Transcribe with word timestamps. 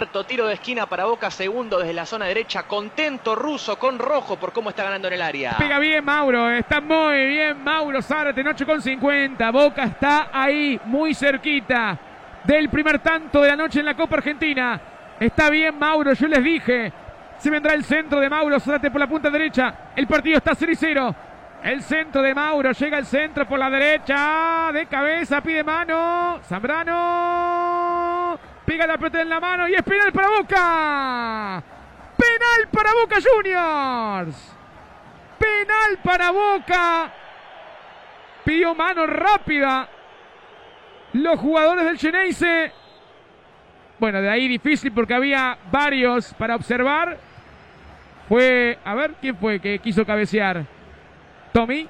Cuarto 0.00 0.24
tiro 0.24 0.46
de 0.46 0.54
esquina 0.54 0.86
para 0.86 1.04
Boca, 1.04 1.30
segundo 1.30 1.78
desde 1.78 1.92
la 1.92 2.06
zona 2.06 2.24
derecha. 2.24 2.62
Contento 2.62 3.34
Russo 3.34 3.78
con 3.78 3.98
rojo 3.98 4.36
por 4.36 4.50
cómo 4.50 4.70
está 4.70 4.82
ganando 4.84 5.08
en 5.08 5.12
el 5.12 5.20
área. 5.20 5.58
Pega 5.58 5.78
bien 5.78 6.02
Mauro, 6.02 6.48
está 6.48 6.80
muy 6.80 7.26
bien 7.26 7.62
Mauro 7.62 8.00
Zárate, 8.00 8.42
noche 8.42 8.64
con 8.64 8.80
50. 8.80 9.50
Boca 9.50 9.84
está 9.84 10.30
ahí, 10.32 10.80
muy 10.86 11.12
cerquita 11.12 11.98
del 12.44 12.70
primer 12.70 13.00
tanto 13.00 13.42
de 13.42 13.48
la 13.48 13.56
noche 13.56 13.80
en 13.80 13.84
la 13.84 13.94
Copa 13.94 14.16
Argentina. 14.16 14.80
Está 15.20 15.50
bien 15.50 15.78
Mauro, 15.78 16.14
yo 16.14 16.28
les 16.28 16.42
dije. 16.42 16.90
Se 17.36 17.50
vendrá 17.50 17.74
el 17.74 17.84
centro 17.84 18.20
de 18.20 18.30
Mauro 18.30 18.58
Zárate 18.58 18.90
por 18.90 19.00
la 19.00 19.06
punta 19.06 19.28
derecha. 19.28 19.90
El 19.94 20.06
partido 20.06 20.38
está 20.38 20.54
0 20.54 20.72
y 20.72 20.76
0. 20.76 21.14
El 21.62 21.82
centro 21.82 22.22
de 22.22 22.34
Mauro, 22.34 22.72
llega 22.72 22.96
el 22.96 23.04
centro 23.04 23.46
por 23.46 23.58
la 23.58 23.68
derecha. 23.68 24.70
De 24.72 24.86
cabeza, 24.86 25.42
pide 25.42 25.62
mano. 25.62 26.40
Zambrano. 26.48 27.89
Pega 28.70 28.86
la 28.86 28.98
pelota 28.98 29.20
en 29.20 29.28
la 29.28 29.40
mano 29.40 29.66
y 29.66 29.74
es 29.74 29.82
penal 29.82 30.12
para 30.12 30.28
Boca. 30.28 31.62
Penal 32.16 32.68
para 32.70 32.92
Boca 32.94 33.16
Juniors. 33.20 34.56
Penal 35.36 35.98
para 36.04 36.30
Boca. 36.30 37.12
Pidió 38.44 38.72
mano 38.76 39.08
rápida. 39.08 39.88
Los 41.14 41.40
jugadores 41.40 41.84
del 41.84 41.98
Geneise. 41.98 42.72
Bueno, 43.98 44.22
de 44.22 44.30
ahí 44.30 44.46
difícil 44.46 44.92
porque 44.92 45.14
había 45.14 45.58
varios 45.72 46.32
para 46.34 46.54
observar. 46.54 47.18
Fue, 48.28 48.78
a 48.84 48.94
ver, 48.94 49.14
¿quién 49.20 49.36
fue 49.36 49.58
que 49.58 49.80
quiso 49.80 50.06
cabecear? 50.06 50.64
Tommy. 51.52 51.88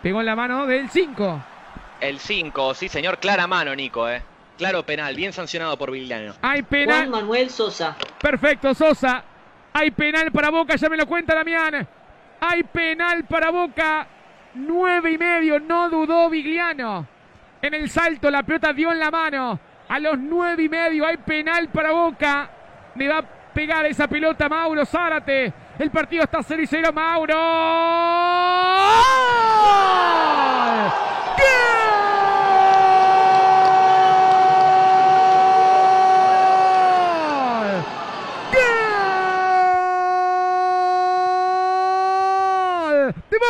Pegó 0.00 0.20
en 0.20 0.26
la 0.26 0.36
mano 0.36 0.64
del 0.64 0.88
5. 0.88 1.44
El 1.98 2.20
5, 2.20 2.74
sí 2.74 2.88
señor, 2.88 3.18
clara 3.18 3.48
mano, 3.48 3.74
Nico, 3.74 4.08
eh. 4.08 4.22
Claro 4.56 4.84
penal, 4.84 5.14
bien 5.14 5.32
sancionado 5.32 5.76
por 5.76 5.90
Villano. 5.90 6.34
Hay 6.40 6.62
penal. 6.62 7.08
Juan 7.08 7.10
Manuel 7.10 7.50
Sosa. 7.50 7.96
Perfecto, 8.20 8.74
Sosa. 8.74 9.22
Hay 9.72 9.90
penal 9.90 10.32
para 10.32 10.50
Boca, 10.50 10.76
ya 10.76 10.88
me 10.88 10.96
lo 10.96 11.06
cuenta 11.06 11.34
Damián. 11.34 11.86
Hay 12.40 12.62
penal 12.62 13.24
para 13.24 13.50
Boca. 13.50 14.06
Nueve 14.54 15.12
y 15.12 15.18
medio, 15.18 15.60
no 15.60 15.90
dudó 15.90 16.30
Vigliano. 16.30 17.06
En 17.60 17.74
el 17.74 17.90
salto, 17.90 18.30
la 18.30 18.42
pelota 18.42 18.72
dio 18.72 18.90
en 18.90 18.98
la 18.98 19.10
mano. 19.10 19.60
A 19.88 19.98
los 19.98 20.18
nueve 20.18 20.62
y 20.62 20.68
medio 20.68 21.06
hay 21.06 21.18
penal 21.18 21.68
para 21.68 21.92
Boca. 21.92 22.48
Le 22.94 23.08
va 23.08 23.18
a 23.18 23.22
pegar 23.52 23.84
esa 23.84 24.08
pelota 24.08 24.48
Mauro 24.48 24.86
Zárate. 24.86 25.52
El 25.78 25.90
partido 25.90 26.24
está 26.24 26.42
0 26.42 26.62
y 26.62 26.66
0, 26.66 26.92
Mauro. 26.94 27.36
de 43.30 43.45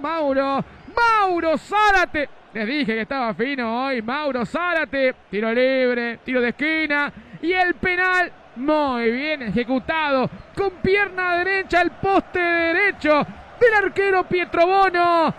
Mauro, 0.00 0.64
Mauro 0.94 1.58
Zárate. 1.58 2.28
Les 2.52 2.66
dije 2.66 2.94
que 2.94 3.00
estaba 3.02 3.34
fino 3.34 3.84
hoy. 3.84 4.02
Mauro 4.02 4.44
Zárate. 4.44 5.14
Tiro 5.30 5.52
libre, 5.52 6.18
tiro 6.24 6.40
de 6.40 6.48
esquina. 6.48 7.12
Y 7.42 7.52
el 7.52 7.74
penal 7.74 8.32
muy 8.56 9.10
bien 9.10 9.42
ejecutado. 9.42 10.28
Con 10.56 10.70
pierna 10.82 11.36
derecha 11.36 11.80
al 11.80 11.92
poste 11.92 12.40
derecho 12.40 13.26
del 13.60 13.74
arquero 13.84 14.24
Pietrobono. 14.24 15.34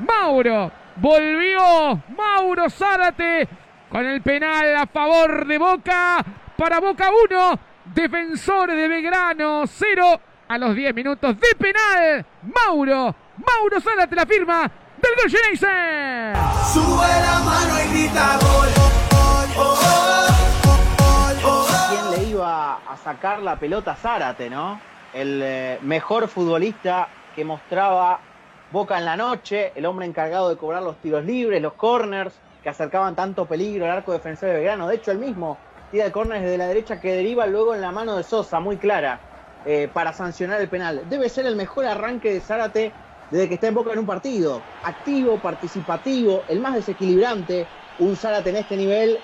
Mauro 0.00 0.72
volvió. 0.96 2.02
Mauro 2.16 2.70
Zárate 2.70 3.48
con 3.88 4.06
el 4.06 4.22
penal 4.22 4.76
a 4.76 4.86
favor 4.86 5.46
de 5.46 5.58
Boca. 5.58 6.24
Para 6.56 6.80
Boca 6.80 7.10
1. 7.30 7.58
Defensores 7.94 8.76
de 8.76 8.88
Belgrano 8.88 9.66
0 9.66 10.20
a 10.52 10.58
los 10.58 10.76
10 10.76 10.94
minutos 10.94 11.34
de 11.40 11.54
penal. 11.56 12.26
Mauro, 12.42 13.14
Mauro 13.38 13.80
Zárate 13.80 14.14
la 14.14 14.26
firma 14.26 14.70
del 15.00 15.12
gol 15.16 15.30
Geneise. 15.30 16.34
Sube 16.74 17.08
la 17.08 17.40
mano 17.42 17.80
y 17.82 17.88
grita 17.88 18.38
gol. 18.38 18.68
¿Quién 21.88 22.10
le 22.10 22.30
iba 22.30 22.74
a 22.74 22.96
sacar 23.02 23.40
la 23.40 23.58
pelota 23.58 23.92
a 23.92 23.96
Zárate, 23.96 24.50
no? 24.50 24.78
El 25.14 25.40
eh, 25.42 25.78
mejor 25.80 26.28
futbolista 26.28 27.08
que 27.34 27.46
mostraba 27.46 28.20
Boca 28.70 28.98
en 28.98 29.06
la 29.06 29.16
noche, 29.16 29.72
el 29.74 29.86
hombre 29.86 30.04
encargado 30.04 30.50
de 30.50 30.56
cobrar 30.56 30.82
los 30.82 30.96
tiros 30.98 31.24
libres, 31.24 31.62
los 31.62 31.74
corners, 31.74 32.34
que 32.62 32.68
acercaban 32.68 33.14
tanto 33.14 33.46
peligro 33.46 33.86
al 33.86 33.92
arco 33.92 34.12
defensor 34.12 34.50
de 34.50 34.56
Belgrano. 34.56 34.86
De 34.86 34.96
hecho, 34.96 35.12
el 35.12 35.18
mismo 35.18 35.56
tira 35.90 36.04
de 36.04 36.12
corners 36.12 36.42
desde 36.42 36.58
la 36.58 36.66
derecha 36.66 37.00
que 37.00 37.12
deriva 37.12 37.46
luego 37.46 37.74
en 37.74 37.80
la 37.80 37.90
mano 37.90 38.16
de 38.16 38.22
Sosa, 38.22 38.60
muy 38.60 38.76
clara, 38.76 39.20
eh, 39.64 39.88
para 39.92 40.12
sancionar 40.12 40.60
el 40.60 40.68
penal. 40.68 41.08
Debe 41.08 41.28
ser 41.28 41.46
el 41.46 41.56
mejor 41.56 41.86
arranque 41.86 42.32
de 42.32 42.40
Zárate 42.40 42.92
desde 43.30 43.48
que 43.48 43.54
está 43.54 43.68
en 43.68 43.74
Boca 43.74 43.92
en 43.92 44.00
un 44.00 44.06
partido. 44.06 44.68
Activo, 44.82 45.40
participativo, 45.40 46.44
el 46.48 46.60
más 46.60 46.74
desequilibrante. 46.74 47.66
Un 47.98 48.16
Zárate 48.16 48.50
en 48.50 48.56
este 48.56 48.76
nivel 48.76 49.18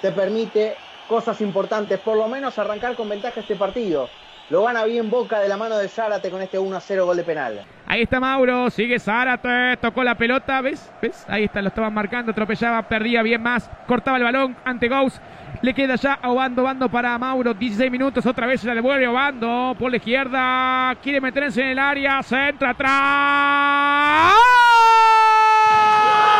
te 0.00 0.12
permite 0.12 0.76
cosas 1.06 1.40
importantes, 1.40 2.00
por 2.00 2.16
lo 2.16 2.28
menos 2.28 2.58
arrancar 2.58 2.96
con 2.96 3.08
ventaja 3.08 3.40
este 3.40 3.56
partido. 3.56 4.21
Lo 4.50 4.64
gana 4.64 4.84
bien 4.84 5.08
Boca 5.10 5.40
de 5.40 5.48
la 5.48 5.56
mano 5.56 5.78
de 5.78 5.88
Zárate 5.88 6.30
con 6.30 6.42
este 6.42 6.58
1 6.58 6.76
a 6.76 6.80
0 6.80 7.06
gol 7.06 7.16
de 7.16 7.24
penal. 7.24 7.64
Ahí 7.86 8.02
está 8.02 8.20
Mauro, 8.20 8.68
sigue 8.70 8.98
Zárate, 8.98 9.76
tocó 9.80 10.04
la 10.04 10.14
pelota, 10.14 10.60
¿ves? 10.60 10.90
¿Ves? 11.00 11.24
Ahí 11.28 11.44
está, 11.44 11.62
lo 11.62 11.68
estaban 11.68 11.94
marcando, 11.94 12.32
atropellaba, 12.32 12.82
perdía 12.82 13.22
bien 13.22 13.42
más, 13.42 13.70
cortaba 13.86 14.18
el 14.18 14.24
balón 14.24 14.56
ante 14.64 14.88
Gauss. 14.88 15.20
Le 15.62 15.72
queda 15.74 15.94
ya 15.96 16.14
a 16.14 16.30
Obando, 16.30 16.62
Obando 16.62 16.88
para 16.90 17.16
Mauro, 17.18 17.54
16 17.54 17.90
minutos, 17.90 18.26
otra 18.26 18.46
vez 18.46 18.60
se 18.60 18.66
la 18.66 18.74
devuelve 18.74 19.06
Obando 19.08 19.74
por 19.78 19.90
la 19.90 19.96
izquierda, 19.98 20.94
quiere 21.02 21.20
meterse 21.20 21.62
en 21.62 21.68
el 21.68 21.78
área, 21.78 22.22
centra 22.22 22.70
atrás. 22.70 24.32
¡Gol! 24.32 24.40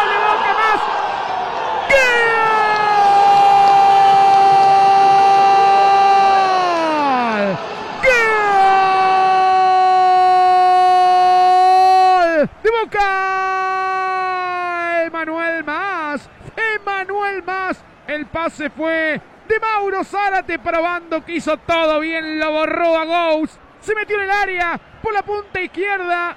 ¡De 0.08 0.16
Boca 0.24 0.52
más! 0.58 0.80
¡Gol! 7.32 7.58
¡Gol! 12.32 12.48
¡De 12.62 12.70
Boca! 12.70 13.08
Emanuel 15.22 15.62
más, 15.62 16.28
Emanuel 16.74 17.44
más, 17.44 17.80
el 18.08 18.26
pase 18.26 18.70
fue 18.70 19.20
de 19.46 19.60
Mauro 19.60 20.02
Zárate 20.02 20.58
para 20.58 20.80
Bando 20.80 21.24
que 21.24 21.36
hizo 21.36 21.56
todo 21.58 22.00
bien, 22.00 22.40
lo 22.40 22.50
borró 22.50 22.98
a 22.98 23.04
Gous. 23.04 23.56
Se 23.80 23.94
metió 23.94 24.16
en 24.16 24.22
el 24.22 24.30
área 24.30 24.80
por 25.00 25.14
la 25.14 25.22
punta 25.22 25.60
izquierda. 25.60 26.36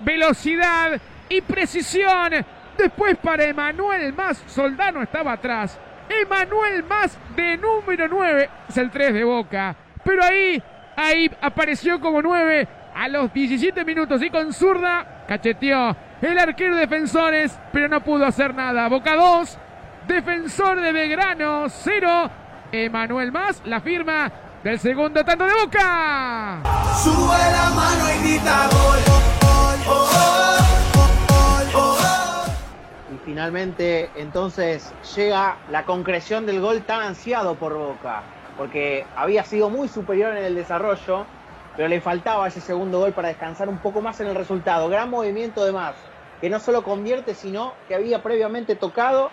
Velocidad 0.00 1.00
y 1.30 1.40
precisión. 1.40 2.44
Después 2.76 3.16
para 3.16 3.44
Emanuel 3.44 4.12
Más. 4.12 4.42
Soldano 4.46 5.02
estaba 5.02 5.32
atrás. 5.32 5.78
Emanuel 6.08 6.84
Más 6.84 7.18
de 7.34 7.56
número 7.56 8.06
9. 8.06 8.50
Es 8.68 8.76
el 8.76 8.90
3 8.90 9.14
de 9.14 9.24
Boca. 9.24 9.74
Pero 10.04 10.22
ahí, 10.22 10.62
ahí 10.94 11.30
apareció 11.40 11.98
como 12.00 12.20
9 12.20 12.68
a 12.94 13.08
los 13.08 13.32
17 13.32 13.82
minutos 13.84 14.22
y 14.22 14.28
con 14.28 14.52
zurda 14.52 15.15
cacheteó 15.26 15.96
el 16.20 16.38
arquero 16.38 16.76
defensores, 16.76 17.58
pero 17.72 17.88
no 17.88 18.00
pudo 18.02 18.26
hacer 18.26 18.54
nada. 18.54 18.88
Boca 18.88 19.14
2, 19.14 19.58
defensor 20.06 20.80
de 20.80 20.92
Belgrano 20.92 21.68
0. 21.68 22.30
Emanuel 22.72 23.30
Más, 23.30 23.62
la 23.64 23.80
firma 23.80 24.30
del 24.64 24.78
segundo 24.80 25.24
tanto 25.24 25.44
de 25.44 25.52
Boca. 25.54 26.62
Sube 27.02 27.38
la 27.52 27.70
mano 27.70 28.04
y 28.10 28.28
grita 28.28 28.68
gol. 28.72 28.98
Y 33.14 33.18
finalmente 33.24 34.10
entonces 34.16 34.92
llega 35.14 35.56
la 35.70 35.84
concreción 35.84 36.44
del 36.46 36.60
gol 36.60 36.82
tan 36.82 37.02
ansiado 37.02 37.54
por 37.54 37.74
Boca, 37.74 38.22
porque 38.56 39.06
había 39.14 39.44
sido 39.44 39.70
muy 39.70 39.86
superior 39.88 40.36
en 40.36 40.44
el 40.44 40.54
desarrollo, 40.56 41.26
pero 41.76 41.88
le 41.88 42.00
faltaba 42.00 42.48
ese 42.48 42.60
segundo 42.60 42.98
gol 42.98 43.12
para 43.12 43.28
descansar 43.28 43.68
un 43.68 43.78
poco 43.78 44.00
más 44.00 44.18
en 44.20 44.28
el 44.28 44.34
resultado. 44.34 44.88
Gran 44.88 45.10
movimiento 45.10 45.64
de 45.64 45.72
más, 45.72 45.94
que 46.40 46.48
no 46.48 46.58
solo 46.58 46.82
convierte, 46.82 47.34
sino 47.34 47.74
que 47.86 47.94
había 47.94 48.22
previamente 48.22 48.76
tocado 48.76 49.30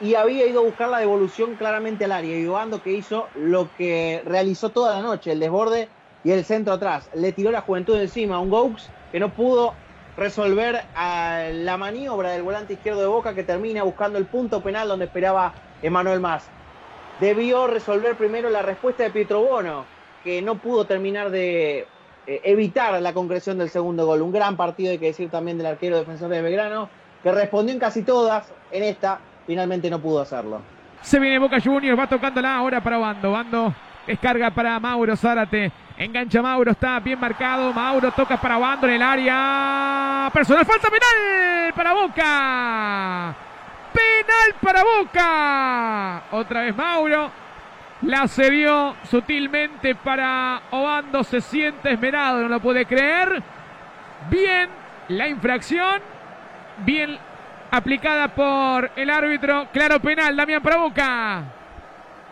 y 0.00 0.14
había 0.14 0.46
ido 0.46 0.60
a 0.60 0.64
buscar 0.64 0.90
la 0.90 0.98
devolución 0.98 1.56
claramente 1.56 2.04
al 2.04 2.12
área. 2.12 2.38
Y 2.38 2.46
Obando 2.46 2.82
que 2.82 2.92
hizo 2.92 3.26
lo 3.34 3.68
que 3.76 4.22
realizó 4.24 4.70
toda 4.70 4.96
la 4.96 5.02
noche, 5.02 5.32
el 5.32 5.40
desborde 5.40 5.88
y 6.24 6.30
el 6.30 6.44
centro 6.44 6.74
atrás. 6.74 7.08
Le 7.14 7.32
tiró 7.32 7.50
la 7.50 7.62
juventud 7.62 7.98
encima, 7.98 8.38
un 8.38 8.50
Gaux 8.50 8.88
que 9.10 9.18
no 9.18 9.30
pudo 9.30 9.74
resolver 10.16 10.82
la 10.94 11.76
maniobra 11.78 12.30
del 12.30 12.42
volante 12.42 12.74
izquierdo 12.74 13.00
de 13.00 13.06
Boca 13.06 13.34
que 13.34 13.44
termina 13.44 13.82
buscando 13.82 14.18
el 14.18 14.26
punto 14.26 14.62
penal 14.62 14.88
donde 14.88 15.06
esperaba 15.06 15.54
Emanuel 15.80 16.20
Más. 16.20 16.44
Debió 17.20 17.66
resolver 17.66 18.16
primero 18.16 18.50
la 18.50 18.62
respuesta 18.62 19.04
de 19.04 19.10
Pietro 19.10 19.40
Bono, 19.40 19.84
que 20.24 20.42
no 20.42 20.56
pudo 20.56 20.84
terminar 20.84 21.30
de 21.30 21.86
eh, 22.26 22.40
evitar 22.44 23.00
la 23.00 23.12
concreción 23.12 23.58
del 23.58 23.70
segundo 23.70 24.04
gol. 24.04 24.22
Un 24.22 24.32
gran 24.32 24.56
partido, 24.56 24.90
hay 24.90 24.98
que 24.98 25.06
decir 25.06 25.30
también 25.30 25.56
del 25.56 25.66
arquero 25.66 25.96
defensor 25.98 26.28
de 26.28 26.42
Belgrano, 26.42 26.90
que 27.22 27.32
respondió 27.32 27.72
en 27.72 27.80
casi 27.80 28.02
todas, 28.02 28.52
en 28.70 28.82
esta 28.82 29.18
finalmente 29.46 29.88
no 29.88 29.98
pudo 29.98 30.20
hacerlo. 30.20 30.60
Se 31.00 31.18
viene 31.18 31.38
Boca 31.38 31.58
Juniors, 31.58 31.98
va 31.98 32.06
tocándola 32.06 32.56
ahora 32.56 32.82
para 32.82 32.98
Bando. 32.98 33.32
Bando 33.32 33.74
descarga 34.06 34.50
para 34.50 34.78
Mauro 34.78 35.16
Zárate. 35.16 35.72
Engancha 35.96 36.42
Mauro, 36.42 36.72
está 36.72 37.00
bien 37.00 37.18
marcado. 37.18 37.72
Mauro 37.72 38.12
toca 38.12 38.36
para 38.38 38.58
Bando 38.58 38.86
en 38.86 38.94
el 38.94 39.02
área. 39.02 40.30
Personal, 40.32 40.66
falta 40.66 40.88
penal 40.90 41.72
para 41.74 41.92
Boca. 41.94 43.36
Penal 43.92 44.54
para 44.60 44.84
Boca. 44.84 46.22
Otra 46.32 46.60
vez 46.62 46.76
Mauro. 46.76 47.47
La 48.02 48.28
cedió 48.28 48.94
sutilmente 49.10 49.96
para 49.96 50.62
Obando. 50.70 51.24
Se 51.24 51.40
siente 51.40 51.92
esmerado, 51.92 52.42
no 52.42 52.48
lo 52.48 52.60
puede 52.60 52.86
creer. 52.86 53.42
Bien 54.30 54.68
la 55.08 55.26
infracción. 55.26 56.00
Bien 56.84 57.18
aplicada 57.72 58.28
por 58.28 58.92
el 58.94 59.10
árbitro. 59.10 59.66
Claro 59.72 60.00
penal, 60.00 60.36
Damián 60.36 60.62
para 60.62 60.76
Boca. 60.76 61.42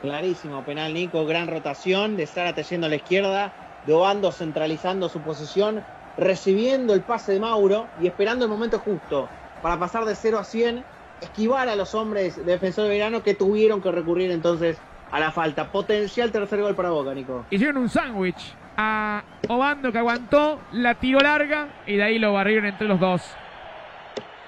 Clarísimo 0.02 0.62
penal, 0.62 0.94
Nico. 0.94 1.26
Gran 1.26 1.48
rotación 1.48 2.16
de 2.16 2.28
Zárate 2.28 2.62
yendo 2.62 2.86
a 2.86 2.90
la 2.90 2.96
izquierda. 2.96 3.52
De 3.86 3.92
Obando 3.92 4.30
centralizando 4.30 5.08
su 5.08 5.20
posición. 5.20 5.82
Recibiendo 6.16 6.94
el 6.94 7.00
pase 7.00 7.32
de 7.32 7.40
Mauro 7.40 7.88
y 8.00 8.06
esperando 8.06 8.44
el 8.44 8.50
momento 8.50 8.78
justo 8.78 9.28
para 9.62 9.80
pasar 9.80 10.04
de 10.04 10.14
0 10.14 10.38
a 10.38 10.44
100. 10.44 10.84
Esquivar 11.22 11.68
a 11.68 11.74
los 11.74 11.92
hombres 11.96 12.36
de 12.36 12.44
defensor 12.44 12.84
de 12.84 12.90
verano 12.90 13.24
que 13.24 13.34
tuvieron 13.34 13.82
que 13.82 13.90
recurrir 13.90 14.30
entonces 14.30 14.78
a 15.10 15.20
la 15.20 15.30
falta. 15.30 15.70
Potencial 15.70 16.30
tercer 16.32 16.60
gol 16.60 16.74
para 16.74 16.90
Boca, 16.90 17.14
Nico. 17.14 17.46
Hicieron 17.50 17.76
un 17.78 17.88
sándwich 17.88 18.54
a 18.76 19.22
Obando 19.48 19.90
que 19.92 19.98
aguantó, 19.98 20.60
la 20.72 20.94
tiró 20.94 21.20
larga 21.20 21.68
y 21.86 21.96
de 21.96 22.02
ahí 22.02 22.18
lo 22.18 22.32
barrieron 22.32 22.66
entre 22.66 22.86
los 22.88 22.98
dos. 23.00 23.22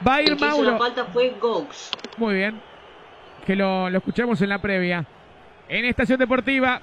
Va 0.07 0.17
a 0.17 0.23
ir 0.23 0.31
El 0.31 0.37
que 0.37 0.45
hizo 0.47 0.57
Mauro. 0.57 0.71
la 0.73 0.79
falta 0.79 1.05
fue 1.07 1.35
Gox. 1.41 1.91
Muy 2.17 2.35
bien. 2.35 2.61
Que 3.47 3.57
lo, 3.57 3.89
lo 3.91 3.99
escuchamos 3.99 4.41
en 4.43 4.49
la 4.51 4.59
previa. 4.59 5.05
En 5.69 5.85
Estación 5.85 6.19
Deportiva 6.19 6.81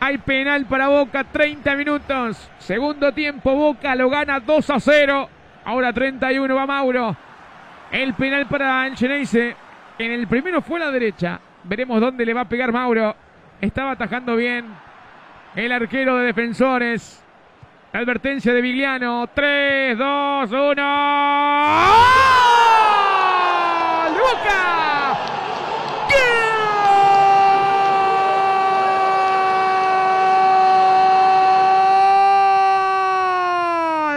hay 0.00 0.18
penal 0.18 0.66
para 0.66 0.88
Boca, 0.88 1.24
30 1.24 1.76
minutos. 1.76 2.50
Segundo 2.58 3.12
tiempo, 3.12 3.54
Boca 3.54 3.94
lo 3.94 4.10
gana 4.10 4.40
2 4.40 4.70
a 4.70 4.80
0. 4.80 5.28
Ahora 5.64 5.92
31 5.92 6.54
va 6.54 6.66
Mauro. 6.66 7.16
El 7.92 8.14
penal 8.14 8.46
para 8.46 8.86
el 8.86 8.96
Geneise. 8.96 9.54
En 9.98 10.10
el 10.10 10.26
primero 10.26 10.60
fue 10.62 10.80
a 10.80 10.86
la 10.86 10.90
derecha. 10.90 11.38
Veremos 11.64 12.00
dónde 12.00 12.26
le 12.26 12.34
va 12.34 12.40
a 12.42 12.48
pegar 12.48 12.72
Mauro. 12.72 13.14
Estaba 13.60 13.92
atajando 13.92 14.34
bien 14.34 14.66
el 15.54 15.70
arquero 15.70 16.16
de 16.16 16.26
defensores. 16.26 17.22
Advertencia 17.92 18.52
de 18.52 18.60
Vigliano. 18.60 19.28
3, 19.32 19.96
2, 19.96 20.50
1. 20.50 20.58
¡Gol! 20.60 20.74
¡De 24.12 24.20
Boca! 24.20 25.18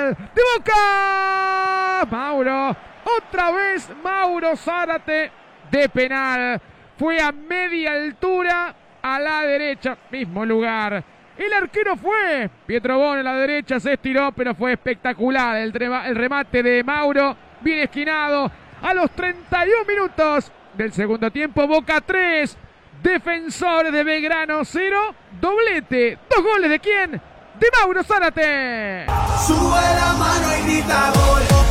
¡Gol! 0.07 0.17
¡De 0.33 0.41
Boca! 0.57 2.07
Mauro. 2.09 2.75
Otra 3.17 3.51
vez 3.51 3.91
Mauro 4.03 4.55
Zárate 4.55 5.31
de 5.69 5.89
penal. 5.89 6.59
Fue 6.97 7.21
a 7.21 7.31
media 7.31 7.93
altura 7.93 8.75
a 9.01 9.19
la 9.19 9.41
derecha. 9.41 9.97
Mismo 10.11 10.45
lugar. 10.45 11.03
El 11.37 11.51
arquero 11.51 11.97
fue 11.97 12.49
Pietro 12.65 12.97
Bono 12.97 13.19
a 13.19 13.23
la 13.23 13.35
derecha, 13.35 13.79
se 13.79 13.93
estiró, 13.93 14.31
pero 14.31 14.55
fue 14.55 14.73
espectacular 14.73 15.57
el, 15.57 15.73
remate 15.73 16.63
de 16.63 16.81
Mauro, 16.83 17.35
bien 17.59 17.79
esquinado. 17.79 18.49
A 18.81 18.93
los 18.93 19.11
31 19.11 19.85
minutos 19.85 20.49
del 20.73 20.93
segundo 20.93 21.29
tiempo, 21.31 21.67
Boca 21.67 21.99
3, 21.99 22.57
Defensores 23.03 23.91
de 23.91 24.03
Belgrano 24.03 24.63
0, 24.63 25.15
doblete. 25.41 26.17
¿Dos 26.29 26.41
goles 26.41 26.69
de 26.69 26.79
quién? 26.79 27.11
De 27.11 27.67
Mauro 27.81 28.03
Zárate. 28.03 29.05
Sube 29.45 29.81
la 29.99 30.13
mano 30.17 30.57
y 30.57 30.71
grita 30.71 31.11
gol. 31.13 31.64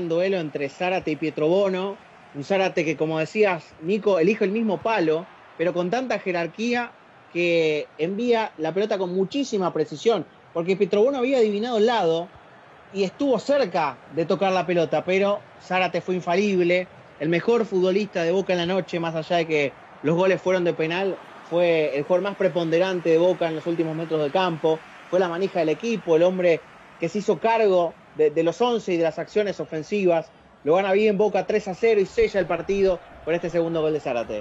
Duelo 0.00 0.38
entre 0.38 0.68
Zárate 0.68 1.12
y 1.12 1.16
Pietrobono. 1.16 1.96
Un 2.34 2.44
Zárate 2.44 2.84
que, 2.84 2.96
como 2.96 3.18
decías, 3.18 3.64
Nico, 3.82 4.18
elige 4.18 4.44
el 4.44 4.50
mismo 4.50 4.78
palo, 4.78 5.26
pero 5.56 5.72
con 5.72 5.90
tanta 5.90 6.18
jerarquía 6.18 6.92
que 7.32 7.86
envía 7.98 8.52
la 8.58 8.72
pelota 8.72 8.98
con 8.98 9.14
muchísima 9.14 9.72
precisión. 9.72 10.26
Porque 10.52 10.76
Pietrobono 10.76 11.18
había 11.18 11.38
adivinado 11.38 11.78
el 11.78 11.86
lado 11.86 12.28
y 12.92 13.02
estuvo 13.02 13.38
cerca 13.38 13.96
de 14.14 14.24
tocar 14.24 14.52
la 14.52 14.66
pelota, 14.66 15.04
pero 15.04 15.40
Zárate 15.62 16.00
fue 16.00 16.14
infalible. 16.14 16.86
El 17.20 17.28
mejor 17.28 17.64
futbolista 17.64 18.22
de 18.22 18.32
Boca 18.32 18.52
en 18.52 18.60
la 18.60 18.66
noche, 18.66 19.00
más 19.00 19.14
allá 19.14 19.36
de 19.36 19.46
que 19.46 19.72
los 20.02 20.16
goles 20.16 20.40
fueron 20.40 20.64
de 20.64 20.74
penal, 20.74 21.16
fue 21.50 21.96
el 21.96 22.04
jugador 22.04 22.22
más 22.22 22.36
preponderante 22.36 23.10
de 23.10 23.18
Boca 23.18 23.48
en 23.48 23.56
los 23.56 23.66
últimos 23.66 23.96
metros 23.96 24.20
del 24.20 24.32
campo. 24.32 24.78
Fue 25.10 25.18
la 25.20 25.28
manija 25.28 25.60
del 25.60 25.68
equipo, 25.70 26.16
el 26.16 26.22
hombre 26.22 26.60
que 26.98 27.08
se 27.08 27.18
hizo 27.18 27.38
cargo 27.38 27.94
de, 28.16 28.42
los 28.42 28.60
11 28.60 28.92
y 28.92 28.96
de 28.96 29.02
las 29.02 29.18
acciones 29.18 29.60
ofensivas. 29.60 30.30
Lo 30.64 30.76
gana 30.76 30.92
bien 30.92 31.18
Boca 31.18 31.46
3 31.46 31.68
a 31.68 31.74
0 31.74 32.00
y 32.00 32.06
sella 32.06 32.40
el 32.40 32.46
partido 32.46 32.98
por 33.24 33.34
este 33.34 33.50
segundo 33.50 33.82
gol 33.82 33.92
de 33.92 34.00
Zárate. 34.00 34.40